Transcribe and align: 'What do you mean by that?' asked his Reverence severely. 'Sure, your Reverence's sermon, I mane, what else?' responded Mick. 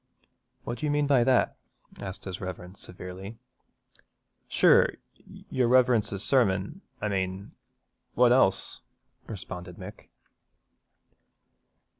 'What 0.63 0.79
do 0.79 0.87
you 0.87 0.91
mean 0.91 1.05
by 1.05 1.23
that?' 1.25 1.57
asked 1.99 2.25
his 2.25 2.41
Reverence 2.41 2.79
severely. 2.79 3.37
'Sure, 4.47 4.95
your 5.51 5.67
Reverence's 5.67 6.23
sermon, 6.23 6.81
I 6.99 7.07
mane, 7.07 7.51
what 8.15 8.31
else?' 8.31 8.81
responded 9.27 9.75
Mick. 9.77 10.07